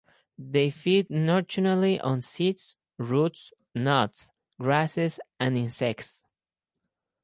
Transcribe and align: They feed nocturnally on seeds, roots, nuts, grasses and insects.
They 0.39 0.71
feed 0.71 1.11
nocturnally 1.11 1.99
on 1.99 2.21
seeds, 2.23 2.75
roots, 2.97 3.53
nuts, 3.75 4.31
grasses 4.59 5.19
and 5.39 5.55
insects. 5.55 6.23